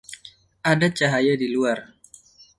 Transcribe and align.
Ada 0.71 0.87
cahaya 0.97 1.33
di 1.41 1.47
luar. 1.55 1.79